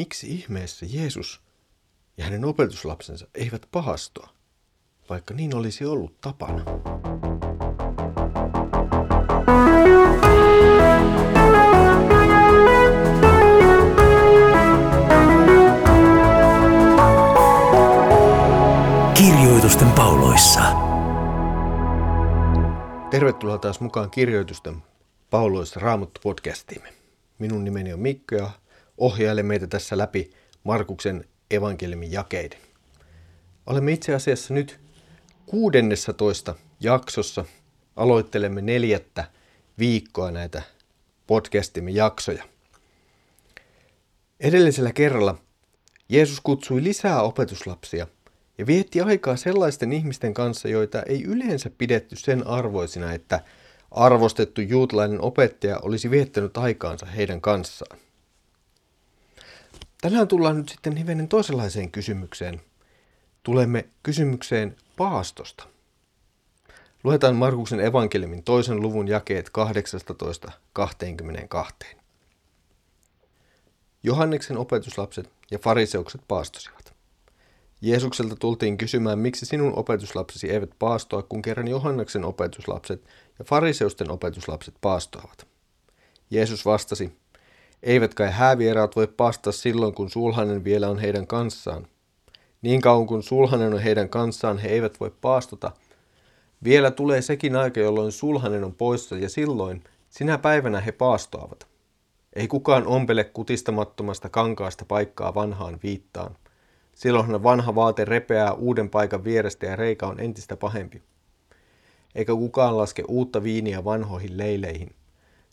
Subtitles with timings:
[0.00, 1.40] miksi ihmeessä Jeesus
[2.16, 4.28] ja hänen opetuslapsensa eivät pahastoa,
[5.10, 6.64] vaikka niin olisi ollut tapana.
[19.14, 20.60] Kirjoitusten pauloissa.
[23.10, 24.82] Tervetuloa taas mukaan Kirjoitusten
[25.30, 26.88] pauloissa Raamattu podcastiimme.
[27.38, 28.50] Minun nimeni on Mikko ja
[29.00, 30.30] ohjaile meitä tässä läpi
[30.64, 32.58] Markuksen evankeliumin jakeiden.
[33.66, 34.80] Olemme itse asiassa nyt
[35.46, 37.44] 16 jaksossa.
[37.96, 39.24] Aloittelemme neljättä
[39.78, 40.62] viikkoa näitä
[41.26, 42.44] podcastimme jaksoja.
[44.40, 45.38] Edellisellä kerralla
[46.08, 48.06] Jeesus kutsui lisää opetuslapsia
[48.58, 53.40] ja vietti aikaa sellaisten ihmisten kanssa, joita ei yleensä pidetty sen arvoisina, että
[53.90, 57.98] arvostettu juutalainen opettaja olisi viettänyt aikaansa heidän kanssaan.
[60.00, 62.60] Tänään tullaan nyt sitten hivenen toisenlaiseen kysymykseen.
[63.42, 65.64] Tulemme kysymykseen paastosta.
[67.04, 69.50] Luetaan Markuksen evankeliumin toisen luvun jakeet
[70.78, 71.96] 18-22.
[74.02, 76.94] Johanneksen opetuslapset ja fariseukset paastosivat.
[77.80, 83.04] Jeesukselta tultiin kysymään, miksi sinun opetuslapsesi eivät paastoa, kun kerran Johanneksen opetuslapset
[83.38, 85.46] ja fariseusten opetuslapset paastoavat.
[86.30, 87.19] Jeesus vastasi,
[87.82, 91.86] eivät kai häävieraat voi paastaa silloin, kun sulhanen vielä on heidän kanssaan.
[92.62, 95.72] Niin kauan kun sulhanen on heidän kanssaan, he eivät voi paastota.
[96.64, 101.66] Vielä tulee sekin aika, jolloin sulhanen on poissa, ja silloin, sinä päivänä he paastoavat.
[102.32, 106.36] Ei kukaan ompele kutistamattomasta kankaasta paikkaa vanhaan viittaan.
[106.94, 111.02] Silloinhan vanha vaate repeää uuden paikan vierestä ja reikä on entistä pahempi.
[112.14, 114.94] Eikä kukaan laske uutta viiniä vanhoihin leileihin.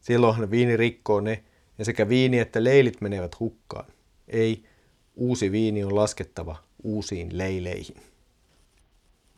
[0.00, 1.44] Silloinhan viini rikkoo ne,
[1.78, 3.86] ja sekä viini että leilit menevät hukkaan.
[4.28, 4.64] Ei,
[5.14, 7.96] uusi viini on laskettava uusiin leileihin.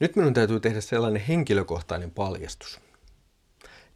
[0.00, 2.80] Nyt minun täytyy tehdä sellainen henkilökohtainen paljastus.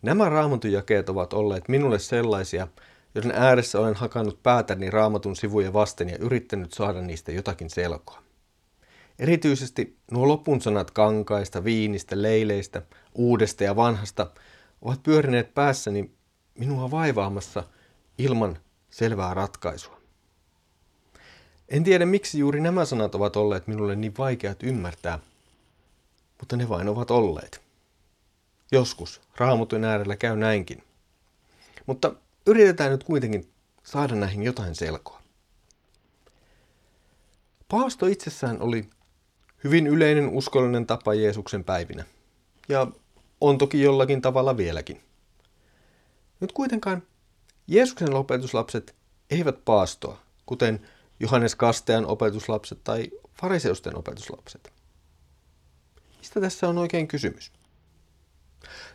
[0.03, 2.69] Nämä raamatujakeet ovat olleet minulle sellaisia,
[3.15, 8.23] joiden ääressä olen hakannut päätäni raamatun sivuja vasten ja yrittänyt saada niistä jotakin selkoa.
[9.19, 12.83] Erityisesti nuo lopun sanat kankaista, viinistä, leileistä,
[13.15, 14.31] uudesta ja vanhasta
[14.83, 16.11] ovat pyörineet päässäni
[16.59, 17.65] minua vaivaamassa–
[18.19, 18.59] ilman
[18.91, 20.01] selvää ratkaisua.
[21.69, 25.19] En tiedä miksi juuri nämä sanat ovat olleet minulle niin vaikeat ymmärtää,
[26.41, 27.63] mutta ne vain ovat olleet.
[28.73, 30.83] Joskus raamutun äärellä käy näinkin.
[31.87, 32.15] Mutta
[32.47, 33.53] yritetään nyt kuitenkin
[33.83, 35.23] saada näihin jotain selkoa.
[37.69, 38.91] Paasto itsessään oli
[39.65, 42.05] hyvin yleinen uskollinen tapa Jeesuksen päivinä.
[42.69, 42.87] Ja
[43.41, 45.01] on toki jollakin tavalla vieläkin.
[46.41, 47.03] Nyt kuitenkaan
[47.67, 48.95] Jeesuksen opetuslapset
[49.31, 50.87] eivät paastoa, kuten
[51.21, 54.73] Johannes Kastean opetuslapset tai fariseusten opetuslapset.
[56.19, 57.53] Mistä tässä on oikein kysymys?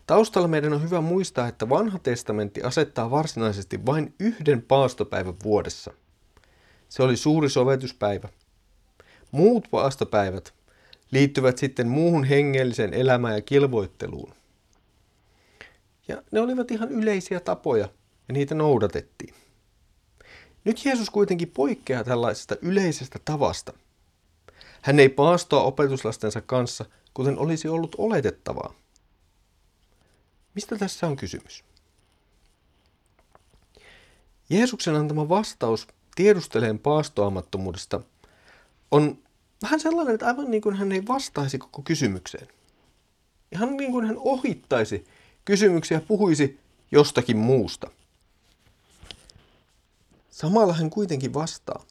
[0.07, 5.93] Taustalla meidän on hyvä muistaa, että vanha testamentti asettaa varsinaisesti vain yhden paastopäivän vuodessa.
[6.89, 8.29] Se oli suuri sovetuspäivä.
[9.31, 10.53] Muut paastopäivät
[11.11, 14.33] liittyvät sitten muuhun hengelliseen elämään ja kilvoitteluun.
[16.07, 17.89] Ja ne olivat ihan yleisiä tapoja,
[18.27, 19.33] ja niitä noudatettiin.
[20.63, 23.73] Nyt Jeesus kuitenkin poikkeaa tällaisesta yleisestä tavasta.
[24.81, 28.73] Hän ei paastoa opetuslastensa kanssa, kuten olisi ollut oletettavaa.
[30.55, 31.63] Mistä tässä on kysymys?
[34.49, 38.01] Jeesuksen antama vastaus tiedusteleen paastoamattomuudesta
[38.91, 39.17] on
[39.61, 42.47] vähän sellainen, että aivan niin kuin hän ei vastaisi koko kysymykseen.
[43.51, 45.05] Ihan niin kuin hän ohittaisi
[45.45, 46.59] kysymyksiä ja puhuisi
[46.91, 47.91] jostakin muusta.
[50.37, 51.85] Samalla hän kuitenkin vastaa.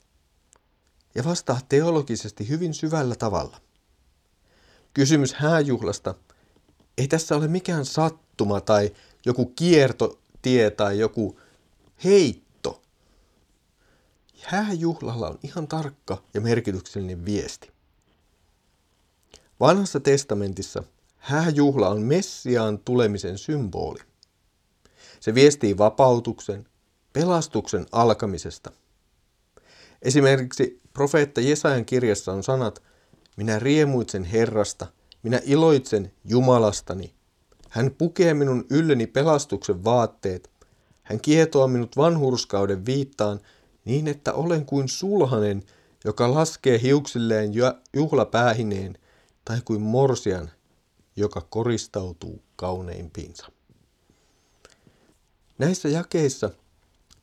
[1.14, 3.60] Ja vastaa teologisesti hyvin syvällä tavalla.
[4.94, 6.14] Kysymys hääjuhlasta
[6.98, 8.92] ei tässä ole mikään sattuma tai
[9.24, 11.40] joku kiertotie tai joku
[12.04, 12.82] heitto.
[14.42, 17.70] Hääjuhlalla on ihan tarkka ja merkityksellinen viesti.
[19.60, 20.82] Vanhassa testamentissa
[21.16, 24.00] hääjuhla on Messiaan tulemisen symboli.
[25.20, 26.68] Se viestii vapautuksen,
[27.16, 28.70] pelastuksen alkamisesta.
[30.02, 32.82] Esimerkiksi profeetta Jesajan kirjassa on sanat,
[33.36, 34.86] minä riemuitsen Herrasta,
[35.22, 37.14] minä iloitsen Jumalastani.
[37.68, 40.50] Hän pukee minun ylleni pelastuksen vaatteet.
[41.02, 43.40] Hän kietoa minut vanhurskauden viittaan
[43.84, 45.62] niin, että olen kuin sulhanen,
[46.04, 47.52] joka laskee hiuksilleen
[47.94, 48.98] juhlapäähineen,
[49.44, 50.50] tai kuin morsian,
[51.16, 53.46] joka koristautuu kauneimpiinsa.
[55.58, 56.50] Näissä jakeissa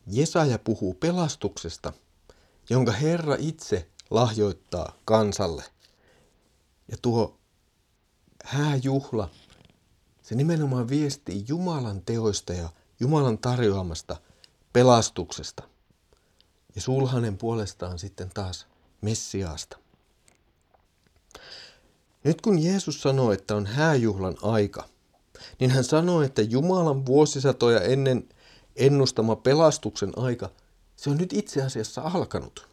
[0.07, 1.93] Jesaja puhuu pelastuksesta,
[2.69, 5.63] jonka Herra itse lahjoittaa kansalle.
[6.91, 7.37] Ja tuo
[8.43, 9.29] hääjuhla,
[10.21, 12.69] se nimenomaan viestii Jumalan teoista ja
[12.99, 14.17] Jumalan tarjoamasta
[14.73, 15.63] pelastuksesta.
[16.75, 18.67] Ja sulhanen puolestaan sitten taas
[19.01, 19.77] Messiaasta.
[22.23, 24.89] Nyt kun Jeesus sanoo, että on hääjuhlan aika,
[25.59, 28.29] niin hän sanoo, että Jumalan vuosisatoja ennen
[28.75, 30.49] ennustama pelastuksen aika,
[30.95, 32.67] se on nyt itse asiassa alkanut.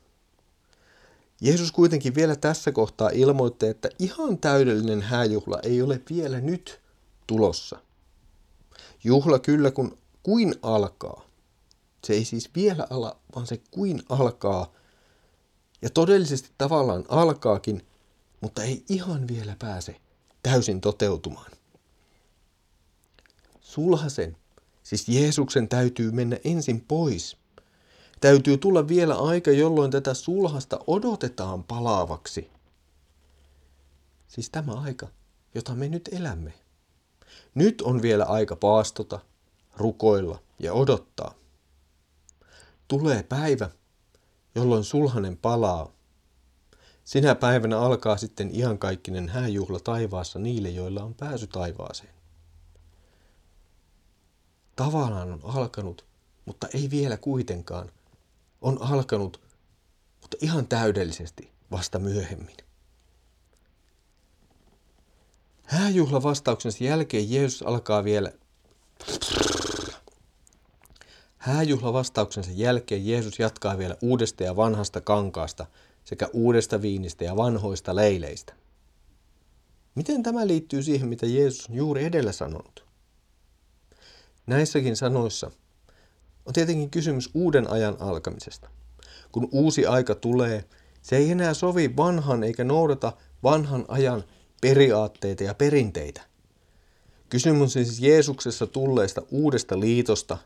[1.41, 6.81] Jeesus kuitenkin vielä tässä kohtaa ilmoitti, että ihan täydellinen hääjuhla ei ole vielä nyt
[7.27, 7.81] tulossa.
[9.05, 11.25] Juhla kyllä kun kuin alkaa.
[12.05, 14.73] Se ei siis vielä ala, vaan se kuin alkaa.
[15.83, 17.87] Ja todellisesti tavallaan alkaakin,
[18.41, 20.01] mutta ei ihan vielä pääse
[20.43, 21.51] täysin toteutumaan.
[23.61, 24.37] Sulhasen,
[24.91, 27.37] siis Jeesuksen täytyy mennä ensin pois.
[28.21, 32.51] Täytyy tulla vielä aika, jolloin tätä sulhasta odotetaan palaavaksi.
[34.29, 35.09] Siis tämä aika,
[35.55, 36.53] jota me nyt elämme.
[37.55, 39.21] Nyt on vielä aika paastota,
[39.77, 41.35] rukoilla ja odottaa.
[42.89, 43.71] Tulee päivä,
[44.55, 45.93] jolloin sulhanen palaa.
[47.05, 52.20] Sinä päivänä alkaa sitten iankaikkinen hääjuhla taivaassa niille, joilla on pääsy taivaaseen.
[54.81, 56.05] Tavallaan on alkanut,
[56.45, 57.91] mutta ei vielä kuitenkaan.
[58.61, 59.41] On alkanut,
[60.21, 62.57] mutta ihan täydellisesti vasta myöhemmin.
[65.63, 68.33] Hääjuhla vastauksensa jälkeen Jeesus alkaa vielä
[71.39, 75.67] Hääjuhla vastauksensa jälkeen Jeesus jatkaa vielä uudesta ja vanhasta kankaasta
[76.05, 78.55] sekä uudesta viinistä ja vanhoista leileistä.
[79.95, 82.90] Miten tämä liittyy siihen, mitä Jeesus on juuri edellä sanonut?
[84.51, 85.51] Näissäkin sanoissa
[86.47, 88.69] on tietenkin kysymys uuden ajan alkamisesta.
[89.33, 90.65] Kun uusi aika tulee,
[91.03, 93.13] se ei enää sovi vanhan eikä noudata
[93.43, 94.25] vanhan ajan
[94.61, 96.23] periaatteita ja perinteitä.
[97.29, 100.39] Kysymys on siis Jeesuksessa tulleesta uudesta liitosta,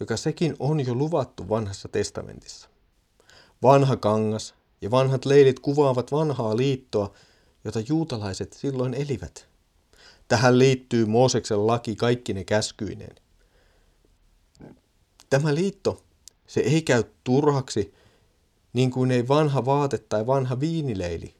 [0.00, 2.68] joka sekin on jo luvattu vanhassa testamentissa.
[3.62, 7.12] Vanha kangas ja vanhat leilit kuvaavat vanhaa liittoa,
[7.64, 9.48] jota juutalaiset silloin elivät.
[10.28, 13.23] Tähän liittyy Mooseksen laki kaikki ne käskyineen.
[15.34, 16.02] Tämä liitto,
[16.46, 17.94] se ei käy turhaksi,
[18.72, 21.34] niin kuin ei vanha vaate tai vanha viinileili,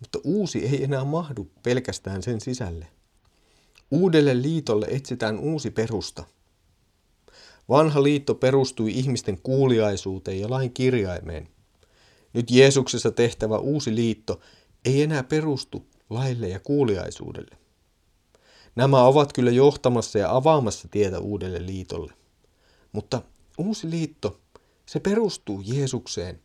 [0.00, 2.86] mutta uusi ei enää mahdu pelkästään sen sisälle.
[3.90, 6.24] Uudelle liitolle etsitään uusi perusta.
[7.68, 11.48] Vanha liitto perustui ihmisten kuuliaisuuteen ja lain kirjaimeen.
[12.32, 14.40] Nyt Jeesuksessa tehtävä uusi liitto
[14.84, 17.56] ei enää perustu laille ja kuuliaisuudelle.
[18.76, 22.12] Nämä ovat kyllä johtamassa ja avaamassa tietä uudelle liitolle.
[22.96, 23.22] Mutta
[23.58, 24.40] uusi liitto,
[24.86, 26.40] se perustuu Jeesukseen,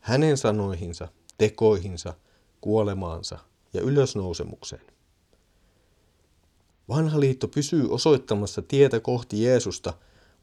[0.00, 1.08] hänen sanoihinsa,
[1.38, 2.14] tekoihinsa,
[2.60, 3.38] kuolemaansa
[3.72, 4.82] ja ylösnousemukseen.
[6.88, 9.94] Vanha liitto pysyy osoittamassa tietä kohti Jeesusta,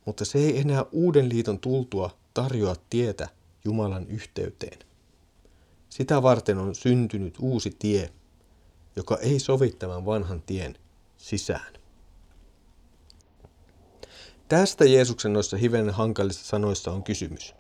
[0.06, 3.30] mutta se ei enää uuden liiton tultua tarjoa tietä
[3.66, 4.80] Jumalan yhteyteen.
[5.90, 8.14] Sitä varten on syntynyt uusi tie,
[8.96, 10.78] joka ei sovi tämän vanhan tien
[11.18, 11.74] sisään.
[14.48, 17.56] Tästä Jeesuksen noissa hivenen hankalissa sanoissa on kysymys.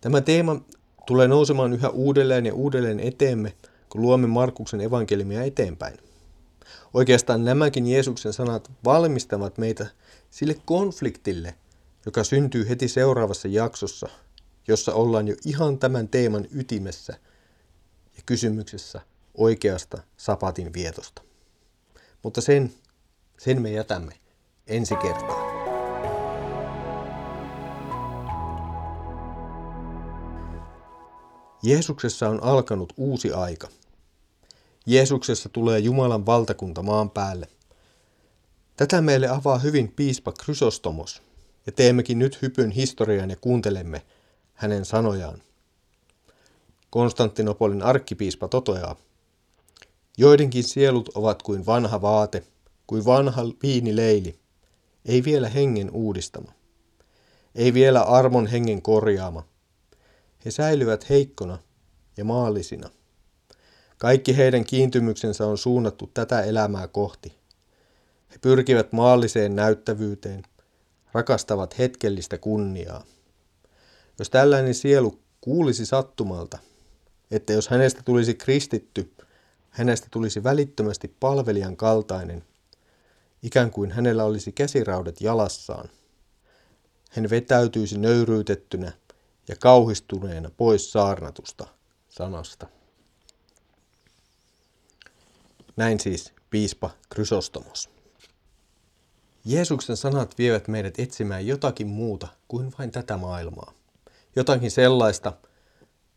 [0.00, 0.60] Tämä teema
[1.06, 3.54] tulee nousemaan yhä uudelleen ja uudelleen eteemme,
[3.88, 5.98] kun luomme Markuksen evankeliumia eteenpäin.
[6.94, 9.86] Oikeastaan nämäkin Jeesuksen sanat valmistavat meitä
[10.30, 11.54] sille konfliktille,
[12.06, 14.08] joka syntyy heti seuraavassa jaksossa,
[14.68, 17.14] jossa ollaan jo ihan tämän teeman ytimessä
[18.16, 19.00] ja kysymyksessä
[19.34, 21.22] oikeasta sapatin vietosta.
[22.22, 22.72] Mutta sen,
[23.38, 24.12] sen me jätämme
[24.66, 25.47] ensi kertaa.
[31.62, 33.68] Jeesuksessa on alkanut uusi aika.
[34.86, 37.48] Jeesuksessa tulee Jumalan valtakunta maan päälle.
[38.76, 41.22] Tätä meille avaa hyvin piispa Chrysostomos,
[41.66, 44.02] ja teemmekin nyt hypyn historiaan ja kuuntelemme
[44.54, 45.42] hänen sanojaan.
[46.90, 48.96] Konstantinopolin arkkipiispa toteaa,
[50.16, 52.44] joidenkin sielut ovat kuin vanha vaate,
[52.86, 54.38] kuin vanha viinileili,
[55.04, 56.52] ei vielä hengen uudistama,
[57.54, 59.44] ei vielä armon hengen korjaama.
[60.44, 61.58] He säilyvät heikkona
[62.16, 62.90] ja maallisina.
[63.98, 67.34] Kaikki heidän kiintymyksensä on suunnattu tätä elämää kohti.
[68.30, 70.42] He pyrkivät maalliseen näyttävyyteen,
[71.12, 73.04] rakastavat hetkellistä kunniaa.
[74.18, 76.58] Jos tällainen sielu kuulisi sattumalta,
[77.30, 79.12] että jos hänestä tulisi kristitty,
[79.70, 82.44] hänestä tulisi välittömästi palvelijan kaltainen,
[83.42, 85.88] ikään kuin hänellä olisi käsiraudat jalassaan.
[87.10, 88.92] Hän vetäytyisi nöyryytettynä
[89.48, 91.66] ja kauhistuneena pois saarnatusta
[92.08, 92.66] sanasta.
[95.76, 97.90] Näin siis piispa Krysostomos.
[99.44, 103.72] Jeesuksen sanat vievät meidät etsimään jotakin muuta kuin vain tätä maailmaa.
[104.36, 105.32] Jotakin sellaista,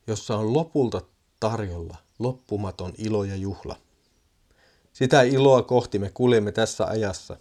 [0.07, 1.01] jossa on lopulta
[1.39, 3.75] tarjolla loppumaton ilo ja juhla.
[4.93, 7.38] Sitä iloa kohti me kuljemme tässä ajassa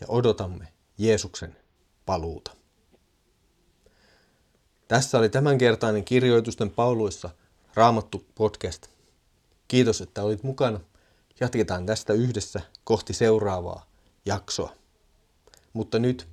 [0.00, 0.68] ja odotamme
[0.98, 1.56] Jeesuksen
[2.06, 2.57] paluuta.
[4.88, 7.30] Tässä oli tämänkertainen kirjoitusten pauluissa
[7.74, 8.86] Raamattu podcast.
[9.68, 10.80] Kiitos, että olit mukana.
[11.40, 13.86] Jatketaan tästä yhdessä kohti seuraavaa
[14.26, 14.72] jaksoa.
[15.72, 16.28] Mutta nyt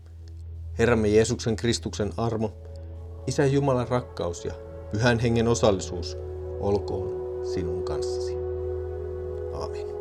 [0.80, 2.54] Herramme Jeesuksen Kristuksen armo,
[3.28, 4.54] Isä Jumalan rakkaus ja
[4.92, 6.18] Pyhän Hengen osallisuus
[6.60, 8.34] olkoon sinun kanssasi.
[9.54, 9.95] Aamen.